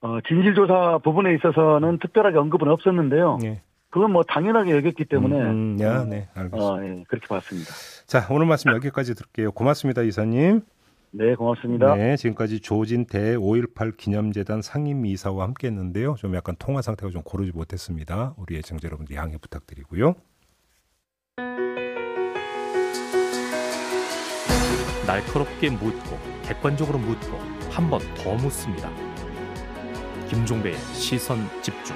어, 0.00 0.18
진실조사 0.26 0.98
부분에 1.04 1.34
있어서는 1.34 1.98
특별하게 2.00 2.38
언급은 2.38 2.68
없었는데요. 2.68 3.38
네. 3.40 3.62
그건 3.90 4.12
뭐 4.12 4.22
당연하게 4.24 4.76
여겼기 4.76 5.04
때문에 5.04 5.40
음, 5.40 5.76
야, 5.80 6.04
네, 6.04 6.28
알겠습니다. 6.34 6.66
어, 6.66 6.84
예, 6.84 7.04
그렇게 7.08 7.26
봤습니다. 7.28 7.70
자, 8.06 8.26
오늘 8.30 8.46
말씀 8.46 8.72
여기까지 8.72 9.14
들을게요. 9.14 9.52
고맙습니다, 9.52 10.02
이사님. 10.02 10.62
네, 11.18 11.34
고맙습니다. 11.34 11.94
네, 11.94 12.16
지금까지 12.16 12.60
조진태 12.60 13.36
5.18 13.36 13.96
기념재단 13.96 14.60
상임이사와 14.60 15.44
함께 15.44 15.68
했는데요. 15.68 16.14
좀 16.18 16.34
약간 16.34 16.54
통화 16.58 16.82
상태가 16.82 17.10
좀 17.10 17.22
고르지 17.22 17.52
못했습니다. 17.52 18.34
우리 18.36 18.56
애청자 18.58 18.86
여러분들 18.86 19.16
양해 19.16 19.38
부탁드리고요. 19.38 20.14
날카롭게 25.06 25.70
묻고 25.70 26.18
객관적으로 26.44 26.98
묻고 26.98 27.38
한 27.70 27.88
번 27.90 28.00
더 28.16 28.34
묻습니다. 28.34 28.90
김종배의 30.28 30.76
시선 30.92 31.38
집중. 31.62 31.94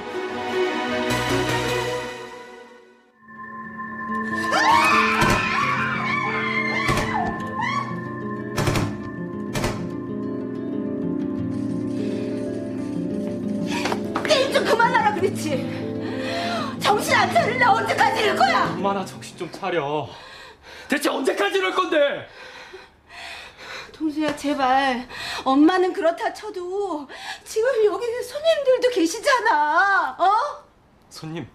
차려. 19.71 20.09
대체 20.89 21.09
언제까지 21.09 21.59
이럴 21.59 21.73
건데? 21.73 22.29
동수야 23.93 24.35
제발. 24.35 25.07
엄마는 25.45 25.93
그렇다 25.93 26.35
쳐도 26.35 27.07
지금 27.45 27.85
여기 27.85 28.07
손님들도 28.23 28.91
계시잖아. 28.91 30.17
어? 30.19 30.65
손님. 31.09 31.47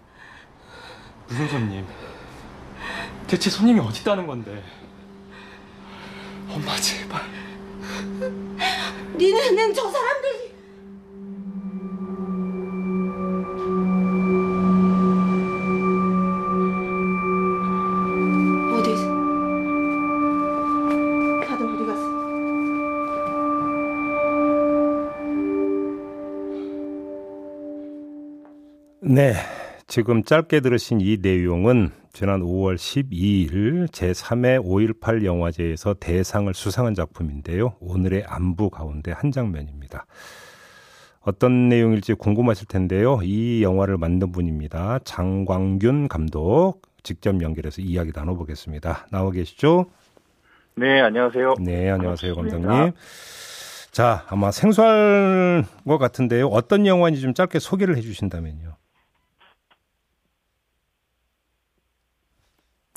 무슨 1.28 1.48
손님? 1.48 1.86
대체 3.26 3.50
손님이 3.50 3.80
어디 3.80 4.00
있다는 4.00 4.26
건데? 4.26 4.64
엄마 6.48 6.74
제발. 6.76 7.22
니네는 9.16 9.74
저 9.74 9.90
사람들 9.90 10.45
네. 29.16 29.32
지금 29.86 30.22
짧게 30.24 30.60
들으신 30.60 31.00
이 31.00 31.16
내용은 31.22 31.88
지난 32.12 32.42
5월 32.42 32.74
12일 32.74 33.88
제3회 33.88 34.62
5.18 34.62 35.24
영화제에서 35.24 35.94
대상을 35.94 36.52
수상한 36.52 36.92
작품인데요. 36.92 37.76
오늘의 37.80 38.24
안부 38.26 38.68
가운데 38.68 39.12
한 39.12 39.32
장면입니다. 39.32 40.04
어떤 41.22 41.70
내용일지 41.70 42.12
궁금하실 42.12 42.68
텐데요. 42.68 43.18
이 43.22 43.62
영화를 43.62 43.96
만든 43.96 44.32
분입니다. 44.32 44.98
장광균 45.04 46.08
감독 46.08 46.82
직접 47.02 47.40
연결해서 47.40 47.80
이야기 47.80 48.12
나눠보겠습니다. 48.14 49.06
나와 49.10 49.30
계시죠? 49.30 49.86
네, 50.74 51.00
안녕하세요. 51.00 51.54
네, 51.60 51.88
안녕하세요, 51.88 52.34
반갑습니다. 52.34 52.68
감독님. 52.68 52.92
자, 53.92 54.26
아마 54.28 54.50
생소할 54.50 55.64
것 55.86 55.96
같은데요. 55.96 56.48
어떤 56.48 56.84
영화인지 56.84 57.22
좀 57.22 57.32
짧게 57.32 57.60
소개를 57.60 57.96
해주신다면요. 57.96 58.76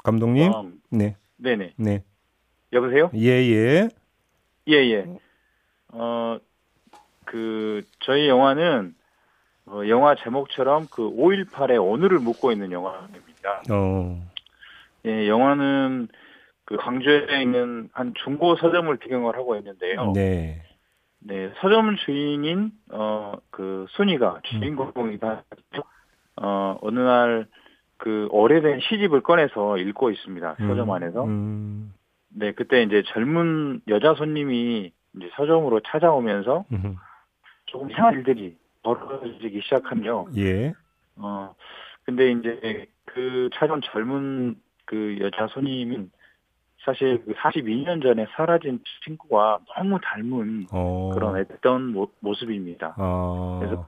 감독님. 0.04 0.52
어, 0.52 0.66
네. 0.92 1.16
네네. 1.38 1.74
네. 1.78 2.04
여보세요? 2.74 3.10
예, 3.16 3.28
예. 3.30 3.90
예, 4.68 4.74
예. 4.74 5.06
어, 5.90 6.38
그, 7.26 7.82
저희 8.02 8.28
영화는, 8.28 8.96
어, 9.68 9.82
영화 9.88 10.16
제목처럼 10.16 10.88
그 10.92 11.02
5.18의 11.04 11.84
오늘을 11.84 12.20
묻고 12.20 12.52
있는 12.52 12.72
영화입니다. 12.72 13.64
어. 13.72 14.22
예, 15.06 15.28
영화는 15.28 16.08
그 16.66 16.78
광주에 16.78 17.42
있는 17.42 17.90
한 17.94 18.14
중고 18.24 18.56
서점을 18.58 18.96
배경을 18.98 19.36
하고 19.36 19.56
있는데요. 19.56 20.12
네. 20.14 20.62
네, 21.20 21.52
서점 21.60 21.98
주인인 22.06 22.72
어 22.92 23.34
그 23.52 23.88
순이가 23.90 24.42
주인공이다. 24.46 25.44
어 26.42 26.78
어느 26.82 27.00
날 27.00 27.48
그 28.00 28.28
오래된 28.32 28.80
시집을 28.80 29.22
꺼내서 29.22 29.78
읽고 29.78 30.10
있습니다. 30.10 30.56
서점 30.58 30.90
음, 30.90 30.92
안에서. 30.92 31.26
음. 31.26 31.94
네, 32.30 32.54
그때 32.54 32.82
이제 32.82 33.04
젊은 33.08 33.82
여자 33.88 34.16
손님이 34.16 34.92
이제 35.16 35.30
서점으로 35.36 35.82
찾아오면서 35.82 36.66
음. 36.72 36.96
조금 37.66 37.92
이상한 37.92 38.16
일들이 38.16 38.58
벌어지기 38.84 39.62
시작하며 39.64 40.28
예. 40.38 40.74
어 41.18 41.54
근데 42.06 42.32
이제 42.32 42.88
그 43.06 43.50
찾아온 43.54 43.82
젊은 43.82 44.56
그 44.86 45.18
여자 45.20 45.48
손님은 45.48 46.12
사실 46.86 47.22
그 47.26 47.34
42년 47.34 48.02
전에 48.02 48.26
사라진 48.32 48.80
친구와 49.04 49.60
너무 49.76 50.00
닮은 50.02 50.68
어. 50.72 51.12
그런 51.14 51.38
애던 51.38 51.92
모, 51.92 52.10
모습입니다. 52.22 52.96
아. 52.98 53.60
그래서 53.60 53.88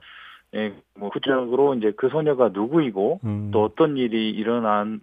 예, 0.53 0.73
뭐 0.95 1.09
구체적으로 1.09 1.75
이제 1.75 1.93
그 1.95 2.09
소녀가 2.09 2.49
누구이고 2.49 3.21
음. 3.23 3.51
또 3.51 3.63
어떤 3.63 3.95
일이 3.95 4.29
일어나는 4.31 4.99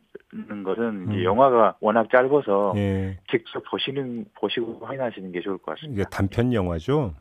것은 0.65 1.07
이제 1.11 1.21
음. 1.21 1.25
영화가 1.25 1.77
워낙 1.81 2.09
짧아서 2.11 2.75
예. 2.77 3.19
직접 3.31 3.63
보시는 3.71 4.27
보시고 4.35 4.81
확인하시는 4.85 5.33
게 5.33 5.41
좋을 5.41 5.59
것 5.59 5.73
이게 5.79 5.87
같습니다. 6.03 6.09
단편 6.11 6.53
영화죠? 6.53 7.15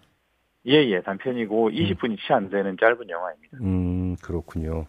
예 0.66 0.90
예 0.92 1.02
단편이고 1.02 1.70
20분이 1.70 2.18
채안 2.28 2.50
되는 2.50 2.76
짧은 2.78 3.10
영화입니다. 3.10 3.58
음, 3.62 4.18
그렇군요. 4.22 4.88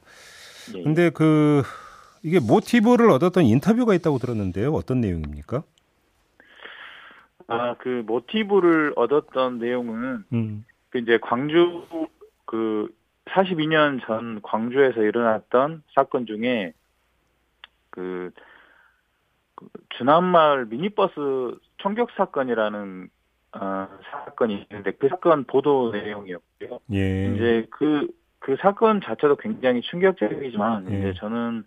예, 0.74 0.78
예. 0.80 0.82
근데 0.82 1.10
그 1.10 1.62
이게 2.24 2.40
모티브를 2.40 3.08
얻었던 3.10 3.44
인터뷰가 3.44 3.94
있다고 3.94 4.18
들었는데요. 4.18 4.72
어떤 4.72 5.00
내용입니까? 5.00 5.62
아, 7.46 7.74
그 7.78 8.02
모티브를 8.04 8.94
얻었던 8.96 9.58
내용은 9.58 10.24
음. 10.32 10.64
그 10.90 10.98
이제 10.98 11.18
광주 11.22 11.86
그 12.44 12.88
42년 13.28 14.04
전 14.06 14.40
광주에서 14.42 15.02
일어났던 15.02 15.82
사건 15.94 16.26
중에 16.26 16.72
그, 17.90 18.30
그 19.54 19.68
주남마을 19.90 20.66
미니버스 20.66 21.58
총격 21.78 22.10
사건이라는 22.16 23.10
어, 23.52 23.88
사건이 24.10 24.66
있는데 24.70 24.92
그 24.92 25.08
사건 25.08 25.44
보도 25.44 25.90
내용이었고요. 25.92 26.80
예. 26.92 27.34
이제 27.34 27.66
그, 27.70 28.08
그 28.38 28.56
사건 28.60 29.00
자체도 29.00 29.36
굉장히 29.36 29.80
충격적이지만, 29.82 30.90
예. 30.90 30.98
이제 30.98 31.14
저는 31.18 31.64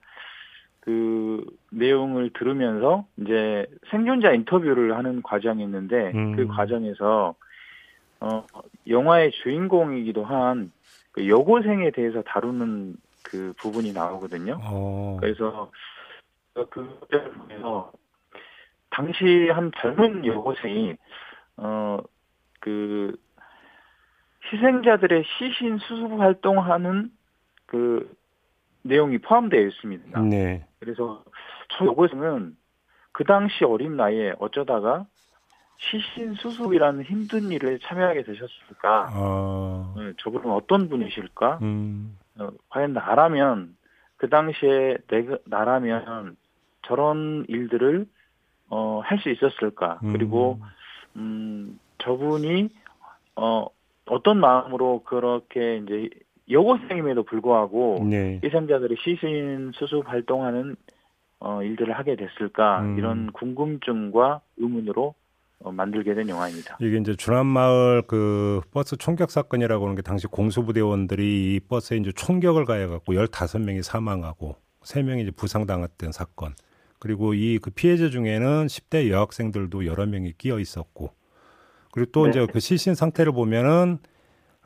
그 0.80 1.44
내용을 1.72 2.32
들으면서 2.34 3.06
이제 3.18 3.66
생존자 3.90 4.32
인터뷰를 4.32 4.96
하는 4.96 5.22
과정이 5.22 5.64
있는데, 5.64 6.12
음. 6.14 6.36
그 6.36 6.48
과정에서, 6.48 7.36
어, 8.20 8.46
영화의 8.88 9.32
주인공이기도 9.32 10.24
한 10.24 10.72
그 11.12 11.28
여고생에 11.28 11.92
대해서 11.92 12.22
다루는 12.24 12.96
그 13.24 13.54
부분이 13.58 13.94
나오거든요. 13.94 14.60
어. 14.62 15.18
그래서 15.20 15.72
그걸 16.54 17.32
보면서 17.34 17.92
당시 18.90 19.50
한 19.50 19.72
젊은 19.80 20.26
여고생이 20.26 20.96
어그 21.56 23.16
희생자들의 24.52 25.24
시신 25.38 25.78
수습 25.78 26.20
활동하는 26.20 27.12
그 27.66 28.14
내용이 28.84 29.20
포함되어 29.20 29.62
있습니다. 29.62 30.22
네. 30.22 30.66
그래서 30.80 31.24
저 31.70 31.86
여고생은 31.86 32.58
그 33.12 33.24
당시 33.24 33.64
어린 33.64 33.96
나이에 33.96 34.34
어쩌다가 34.40 35.06
시신 35.90 36.36
수습이라는 36.36 37.04
힘든 37.04 37.52
일에 37.52 37.78
참여하게 37.82 38.24
되셨을까? 38.24 39.10
아. 39.12 39.14
어, 39.16 39.96
저분은 40.20 40.52
어떤 40.52 40.90
분이실까? 40.90 41.60
음. 41.64 42.18
어, 42.38 42.50
과연 42.70 42.94
나라면 42.94 43.76
그 44.18 44.30
당시에 44.30 44.98
내가 45.08 45.38
나라면 45.46 46.38
저런 46.84 47.46
일들을 47.48 48.06
어, 48.70 49.02
할 49.04 49.20
수 49.20 49.30
있었을까? 49.30 50.00
음. 50.04 50.14
그리고 50.14 50.60
음, 51.16 51.80
저분이 51.98 52.70
어, 53.36 53.66
어떤 54.06 54.40
마음으로 54.40 55.02
그렇게 55.04 55.78
이제 55.78 56.10
여고생임에도 56.50 57.24
불구하고 57.24 58.06
네. 58.10 58.40
희생자들의 58.44 58.98
시신 59.04 59.72
수습 59.74 60.08
활동하는 60.08 60.76
어, 61.40 61.64
일들을 61.64 61.98
하게 61.98 62.16
됐을까? 62.16 62.82
음. 62.82 62.98
이런 63.00 63.32
궁금증과 63.32 64.42
의문으로 64.58 65.04
어, 65.08 65.21
만들게 65.64 66.14
된 66.16 66.28
영화입니다. 66.30 66.78
이게 66.82 66.98
이제 66.98 67.16
주남마을 67.16 68.04
그 68.08 68.62
버스 68.72 68.96
총격 68.98 69.30
사건이라고 69.32 69.84
하는 69.86 69.96
게 69.96 70.02
당시 70.02 70.28
공수부대원들이 70.28 71.56
이 71.56 71.60
버스에 71.60 71.98
이제 71.98 72.12
총격을 72.16 72.66
가해갖고 72.66 73.14
15명이 73.14 73.84
사망하고 73.84 74.56
3명이 74.84 75.22
이제 75.22 75.32
부상당했던 75.32 76.12
사건. 76.12 76.56
그리고 77.00 77.34
이 77.34 77.60
그 77.62 77.70
피해자 77.72 78.10
중에는 78.10 78.68
10대 78.68 79.10
여학생들도 79.10 79.86
여러 79.86 80.06
명이 80.06 80.34
끼어 80.38 80.60
있었고. 80.60 81.12
그리고 81.92 82.12
또 82.12 82.24
네. 82.26 82.30
이제 82.30 82.48
그 82.52 82.60
시신 82.60 82.96
상태를 82.96 83.32
보면은 83.34 84.00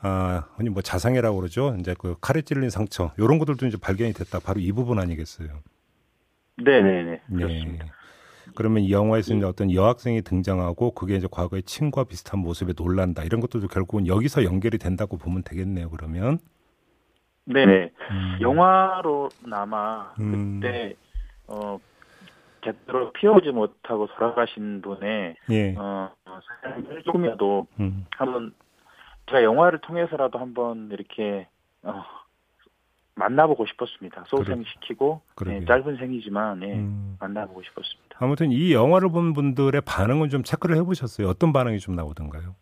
아, 0.01 0.43
흔히 0.55 0.69
뭐 0.69 0.81
자상이라고 0.81 1.38
그러죠. 1.38 1.75
이제 1.79 1.95
그 1.97 2.15
칼에 2.21 2.41
찔린 2.41 2.69
상처. 2.69 3.12
요런 3.17 3.39
것들도 3.39 3.65
이제 3.65 3.77
발견이 3.77 4.13
됐다. 4.13 4.39
바로 4.39 4.60
이 4.60 4.71
부분 4.71 4.99
아니겠어요. 4.99 5.47
네 6.58 6.81
네 6.81 7.03
네. 7.03 7.21
그렇습니다. 7.27 7.86
네. 8.45 8.51
그러면 8.55 8.84
이 8.84 8.91
영화에서 8.91 9.34
이제 9.34 9.45
어떤 9.45 9.71
여학생이 9.71 10.21
등장하고 10.21 10.91
그게 10.91 11.15
이제 11.15 11.27
과거의 11.29 11.63
친구와 11.63 12.05
비슷한 12.05 12.39
모습에 12.39 12.73
놀란다 12.77 13.23
이런 13.23 13.41
것들도 13.41 13.67
결국은 13.67 14.08
여기서 14.08 14.43
연결이 14.43 14.77
된다고 14.77 15.17
보면 15.17 15.43
되겠네요. 15.43 15.89
그러면 15.89 16.39
네네. 17.45 17.91
음. 18.12 18.38
영화로나마 18.41 20.13
음. 20.19 20.60
그때 20.60 20.95
어 21.47 21.79
제대로 22.63 23.12
피우지 23.12 23.51
못하고 23.51 24.08
돌아가신 24.08 24.81
분의 24.81 25.36
예, 25.51 25.75
어 25.77 26.12
어, 26.25 26.39
삶을 26.63 27.03
조금이라도 27.03 27.67
음. 27.79 28.05
한번 28.17 28.53
제가 29.27 29.43
영화를 29.43 29.79
통해서라도 29.79 30.39
한번 30.39 30.89
이렇게 30.91 31.47
어 31.84 32.03
만나보고 33.15 33.65
싶었습니다. 33.65 34.25
소생시키고. 34.28 35.21
예, 35.47 35.65
짧은 35.65 35.97
생이지만 35.97 36.62
예, 36.63 36.73
음. 36.73 37.17
만나보고 37.19 37.63
싶었습니다. 37.63 38.17
아무튼 38.19 38.51
이 38.51 38.73
영화를 38.73 39.10
본 39.10 39.34
분들의 39.34 39.82
반응은 39.82 40.30
좀 40.30 40.43
체크를 40.43 40.75
해보셨어요. 40.78 41.28
어떤 41.28 41.54
반응이 41.54 41.80
좀 41.80 41.95
나오던가요? 41.95 42.56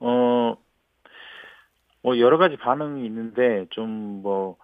어, 0.00 0.56
뭐 2.02 2.18
여러 2.18 2.38
가지 2.38 2.56
반응이 2.56 3.04
있는데 3.06 3.66
좀뭐 3.70 4.56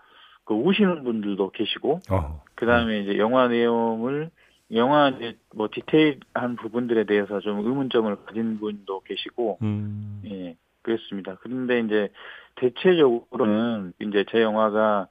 그 0.45 0.55
우시는 0.55 1.03
분들도 1.03 1.51
계시고 1.51 2.01
어, 2.11 2.43
그 2.55 2.67
다음에 2.67 3.01
이제 3.01 3.19
영화 3.19 3.49
내용을 3.49 4.31
영화 4.73 5.09
이제 5.09 5.37
뭐 5.55 5.69
디테일한 5.71 6.57
부분들에 6.57 7.05
대해서 7.05 7.41
좀 7.41 7.59
의문점을 7.59 8.25
가진 8.25 8.59
분도 8.59 9.01
계시고 9.01 9.59
음, 9.63 10.23
예 10.27 10.57
그렇습니다. 10.85 11.37
그런데 11.41 11.81
이제 11.81 12.13
대체적으로는 12.57 13.95
이제 14.01 14.25
제 14.31 14.43
영화가 14.43 15.09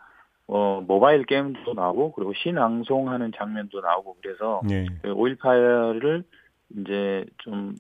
어 0.47 0.83
모바일 0.85 1.25
게임도 1.25 1.73
나오고 1.73 2.13
그리고 2.13 2.33
시낭송하는 2.33 3.31
장면도 3.35 3.81
나오고 3.81 4.17
그래서 4.21 4.61
예, 4.69 4.85
그 5.01 5.13
5.18을 5.13 6.23
이제 6.77 7.25
좀, 7.39 7.75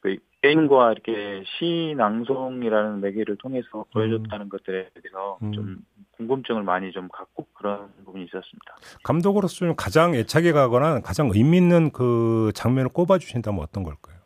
그 0.00 0.16
게임과 0.42 0.92
이렇게 0.92 1.44
시낭송이라는 1.58 3.00
매개를 3.00 3.36
통해서 3.36 3.84
보여줬다는 3.92 4.48
것들에 4.48 4.88
대해서 4.94 5.38
음. 5.42 5.52
좀 5.52 5.76
궁금증을 6.12 6.62
많이 6.62 6.92
좀 6.92 7.08
갖고 7.08 7.46
그런 7.54 7.90
부분이 8.04 8.24
있었습니다. 8.24 8.76
감독으로서 9.02 9.54
좀 9.54 9.74
가장 9.76 10.14
애착이 10.14 10.52
가거나 10.52 11.00
가장 11.00 11.30
의미 11.34 11.58
있는 11.58 11.90
그 11.90 12.52
장면을 12.54 12.90
꼽아 12.90 13.18
주신다면 13.18 13.60
어떤 13.60 13.82
걸까요? 13.82 14.19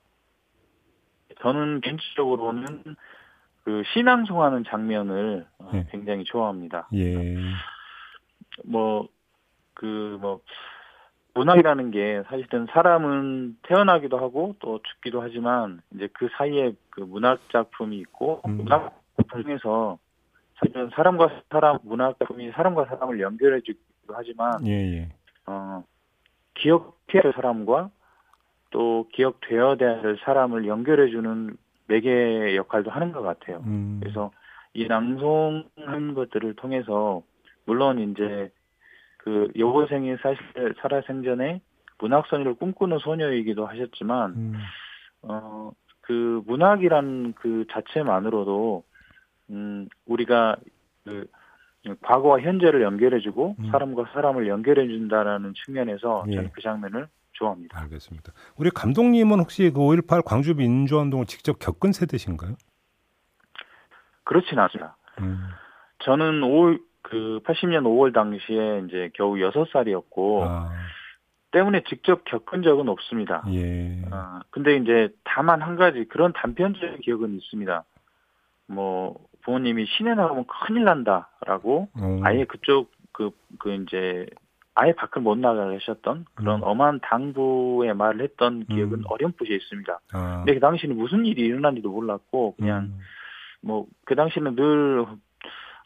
저는 1.45 1.83
개인적으로는 1.83 2.97
그 3.65 3.83
시낭송하는 3.93 4.65
장면을 4.65 5.47
어, 5.59 5.71
네. 5.75 5.87
굉장히 5.91 6.25
좋아합니다. 6.25 6.89
예, 6.95 7.37
뭐, 8.65 9.09
그, 9.75 10.19
뭐, 10.21 10.41
문학이라는 11.35 11.91
게 11.91 12.23
사실은 12.29 12.67
사람은 12.71 13.59
태어나기도 13.63 14.19
하고 14.19 14.55
또 14.61 14.81
죽기도 14.83 15.21
하지만 15.21 15.83
이제 15.95 16.09
그 16.15 16.29
사이에 16.39 16.73
그 16.91 17.01
문학 17.01 17.41
작품이 17.51 17.99
있고 17.99 18.41
음. 18.47 18.59
문학 18.59 19.03
작품 19.17 19.43
중에서 19.43 19.99
사실은 20.55 20.91
사람과 20.95 21.43
사람 21.51 21.79
문화작품이 21.83 22.53
사람과 22.53 22.85
사람을 22.87 23.21
연결해 23.21 23.61
주기도 23.61 24.15
하지만 24.15 24.65
예, 24.67 24.73
예. 24.73 25.09
어, 25.47 25.83
기억해야 26.55 27.23
할 27.25 27.33
사람과 27.35 27.91
또 28.75 29.07
기억되어야 29.13 29.77
될 29.77 30.19
사람을 30.25 30.67
연결해 30.67 31.09
주는 31.09 31.57
매개 31.87 32.57
역할도 32.57 32.91
하는 32.91 33.13
것 33.13 33.23
같아요. 33.23 33.63
음. 33.65 34.01
그래서 34.03 34.33
이 34.73 34.89
낭송한 34.89 36.15
것들을 36.15 36.55
통해서 36.57 37.23
물론 37.67 38.01
이제 38.01 38.51
그 39.19 39.49
여고생이 39.57 40.17
사실 40.17 40.75
살아생전에 40.81 41.61
문학소녀를 42.01 42.55
꿈꾸는 42.55 42.99
소녀이기도 42.99 43.65
하셨지만 43.65 44.31
음. 44.33 44.55
어그 45.23 46.43
문학이란 46.45 47.35
그 47.35 47.67
자체만으로도 47.71 48.83
음 49.51 49.89
우리가 50.07 50.57
그 51.05 51.29
과거와 52.03 52.41
현재를 52.41 52.83
연결해주고 52.83 53.55
음. 53.57 53.71
사람과 53.71 54.07
사람을 54.15 54.49
연결해준다라는 54.49 55.55
측면에서 55.65 56.25
예. 56.27 56.35
저는 56.35 56.51
그 56.53 56.61
장면을 56.61 57.07
좋아합니다. 57.35 57.79
알겠습니다. 57.81 58.33
우리 58.57 58.71
감독님은 58.71 59.39
혹시 59.39 59.71
그 59.71 59.81
5.18 59.81 60.25
광주 60.25 60.55
민주화운동을 60.55 61.27
직접 61.27 61.59
겪은 61.59 61.93
세대신가요? 61.93 62.55
그렇진 64.25 64.59
않습니다. 64.59 64.97
음. 65.21 65.39
저는 66.01 66.41
5월 66.41 66.81
그 67.03 67.41
80년 67.45 67.83
5월 67.83 68.15
당시에 68.15 68.83
이제 68.87 69.11
겨우 69.15 69.35
6살이었고 69.35 70.43
아, 70.43 70.71
때문에 71.51 71.83
직접 71.87 72.25
겪은 72.25 72.63
적은 72.63 72.89
없습니다. 72.89 73.45
예. 73.53 74.03
아, 74.11 74.41
근데 74.51 74.77
이제 74.77 75.09
다만 75.23 75.63
한 75.63 75.77
가지 75.77 76.05
그런 76.09 76.33
단편적인 76.33 77.01
기억은 77.01 77.37
있습니다. 77.37 77.85
뭐 78.67 79.19
부모님이 79.43 79.87
시내 79.87 80.15
나가면 80.15 80.47
큰일 80.47 80.85
난다라고 80.85 81.89
어, 81.95 82.21
아예 82.23 82.45
그쪽 82.45 82.91
그, 83.13 83.31
그 83.59 83.73
이제 83.75 84.27
아예 84.75 84.93
밖을 84.93 85.23
못 85.23 85.39
나가게 85.39 85.75
하셨던 85.75 86.27
그런 86.35 86.61
음. 86.61 86.65
엄한 86.65 87.01
당부의 87.01 87.95
말을 87.95 88.23
했던 88.23 88.67
기억은 88.67 88.99
음. 89.01 89.05
어렴풋이 89.07 89.55
있습니다. 89.55 90.01
아, 90.13 90.37
근데 90.39 90.55
그 90.55 90.61
당시는 90.61 90.97
무슨 90.97 91.25
일이 91.25 91.43
일어난지도 91.43 91.91
몰랐고 91.91 92.57
그냥 92.57 92.85
음. 92.85 92.99
뭐그 93.61 94.15
당시는 94.17 94.57
늘 94.57 95.07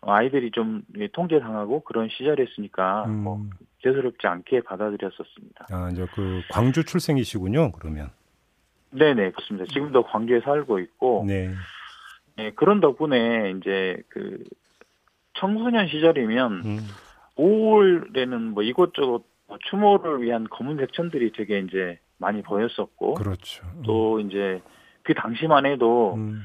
아이들이 0.00 0.50
좀 0.52 0.82
통제당하고 1.12 1.82
그런 1.84 2.08
시절이었으니까 2.08 3.04
음. 3.06 3.24
뭐 3.24 3.44
대수롭지 3.82 4.26
않게 4.26 4.62
받아들였었습니다. 4.62 5.66
아, 5.70 5.90
이제 5.92 6.06
그 6.14 6.40
광주 6.50 6.84
출생이시군요. 6.84 7.72
그러면. 7.72 8.10
네네 8.90 9.32
그렇습니다. 9.32 9.66
지금도 9.66 10.04
광주에 10.04 10.40
살고 10.40 10.78
있고 10.78 11.24
네. 11.26 11.52
예, 12.38 12.52
그런 12.52 12.80
덕분에 12.80 13.54
이제 13.58 14.02
그 14.08 14.42
청소년 15.34 15.88
시절이면 15.88 16.52
음. 16.64 16.78
5월에는 17.38 18.52
뭐 18.52 18.62
이곳저곳 18.62 19.24
뭐 19.46 19.58
추모를 19.70 20.22
위한 20.22 20.46
검은 20.48 20.76
백천들이 20.76 21.32
되게 21.32 21.60
이제 21.60 21.98
많이 22.18 22.42
보였었고 22.42 23.14
그렇죠. 23.14 23.66
또 23.84 24.20
이제 24.20 24.60
그 25.02 25.14
당시만 25.14 25.64
해도 25.64 26.14
음. 26.14 26.42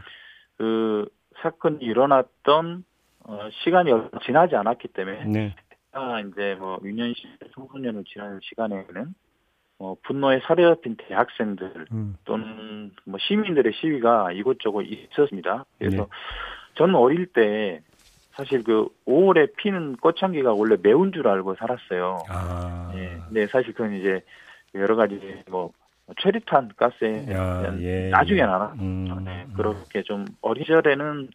그 0.58 1.10
사건이 1.42 1.84
일어났던 1.84 2.86
어, 3.26 3.50
시간이 3.64 3.92
얼마 3.92 4.10
지나지 4.26 4.56
않았기 4.56 4.90
때문에 4.90 5.26
네. 5.26 5.56
아, 5.92 6.20
이제 6.22 6.56
뭐 6.60 6.80
유년 6.84 7.14
시절 7.14 7.50
청소년을 7.54 8.04
지나는 8.06 8.40
시간에는 8.42 9.14
어, 9.80 9.96
분노에 10.04 10.40
사로잡힌 10.42 10.96
대학생들 10.98 11.88
음. 11.92 12.16
또는 12.24 12.92
뭐 13.06 13.20
시민들의 13.20 13.74
시위가 13.74 14.32
이곳저곳 14.34 14.84
있었습니다. 14.84 15.66
그래서 15.78 15.98
네. 15.98 16.10
저는 16.76 16.96
어릴 16.96 17.26
때 17.28 17.82
사실 18.36 18.64
그 18.64 18.88
5월에 19.06 19.56
피는 19.56 19.98
꽃향기가 19.98 20.54
원래 20.54 20.76
매운 20.82 21.12
줄 21.12 21.28
알고 21.28 21.56
살았어요. 21.56 22.24
아. 22.30 22.92
예. 22.96 23.18
근데 23.28 23.48
사실 23.48 23.74
그건 23.74 23.94
이제 23.94 24.22
여러 24.76 24.96
가지 24.96 25.20
뭐 25.50 25.72
최루탄 26.20 26.72
가스에 26.76 27.32
야, 27.32 27.76
예. 27.80 28.10
나중에 28.10 28.40
예. 28.40 28.44
알아. 28.44 28.74
음. 28.80 29.24
네, 29.24 29.48
그렇게 29.56 30.04
좀 30.04 30.26
어린 30.42 30.64
시절에는 30.64 31.30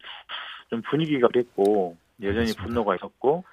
좀 0.69 0.81
분위기가 0.89 1.27
그랬고 1.27 1.95
여전히 2.21 2.39
알겠습니다. 2.39 2.63
분노가 2.65 2.95
있었고 2.95 3.43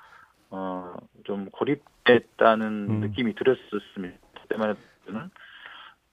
어 0.50 0.96
좀 1.26 1.50
고립됐다는 1.50 2.66
음. 2.88 3.00
느낌이 3.00 3.34
들었었습니다. 3.34 4.16
그때만 4.42 4.76
해도는 5.04 5.30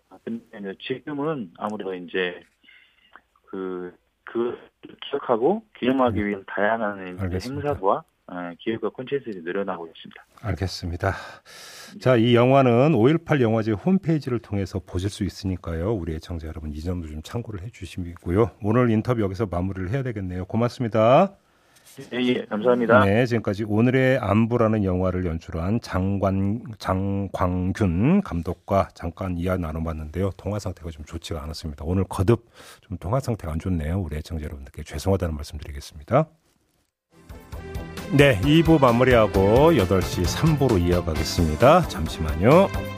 아, 0.10 0.18
근데 0.24 0.74
지금은 0.82 1.52
아무래도 1.58 1.94
이제 1.94 2.42
그, 3.46 3.94
그 4.26 4.58
기억하고 5.10 5.64
기념하기 5.80 6.26
위한 6.26 6.44
다양한 6.48 7.00
음. 7.00 7.18
알겠습니다. 7.20 7.70
행사와 7.70 8.04
어, 8.28 8.52
기획과 8.60 8.90
콘텐츠들이 8.90 9.42
늘어나고 9.42 9.86
있습니다. 9.88 10.26
알겠습니다. 10.42 11.14
자, 12.00 12.16
이 12.16 12.36
영화는 12.36 12.94
5.18 12.94 13.42
영화제 13.42 13.72
홈페이지를 13.72 14.40
통해서 14.40 14.80
보실 14.80 15.10
수 15.10 15.24
있으니까요. 15.24 15.94
우리 15.94 16.16
애청자 16.16 16.48
여러분 16.48 16.72
이 16.72 16.80
점도 16.80 17.08
좀 17.08 17.22
참고를 17.22 17.62
해 17.62 17.70
주시고요. 17.70 18.52
오늘 18.62 18.90
인터뷰 18.92 19.22
여기서 19.22 19.48
마무리를 19.48 19.90
해야 19.90 20.04
되겠네요. 20.04 20.46
고맙습니다. 20.46 21.36
예, 22.14 22.22
예, 22.22 22.46
감사합니다. 22.46 23.06
네, 23.06 23.26
지금까지 23.26 23.66
오늘의 23.66 24.18
안부라는 24.18 24.84
영화를 24.84 25.26
연출한 25.26 25.80
장관 25.82 26.64
장광균 26.80 28.22
감독과 28.22 28.90
잠깐 28.94 29.38
이야기 29.38 29.62
나눠봤는데요. 29.62 30.32
통화 30.38 30.60
상태가 30.60 30.90
좀 30.90 31.06
좋지가 31.06 31.44
않았습니다. 31.44 31.84
오늘 31.86 32.04
거듭 32.06 32.50
좀 32.82 32.98
통화 32.98 33.20
상태가 33.20 33.54
안 33.54 33.60
좋네요. 33.60 34.00
우리 34.00 34.18
애청자 34.18 34.44
여러분들께 34.44 34.84
죄송하다는 34.84 35.36
말씀드리겠습니다. 35.36 36.28
네, 38.18 38.40
2부 38.42 38.80
마무리하고 38.80 39.72
8시 39.74 40.24
3부로 40.26 40.80
이어가겠습니다. 40.80 41.88
잠시만요. 41.88 42.93